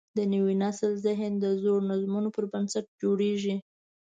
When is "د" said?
0.17-0.19, 1.39-1.45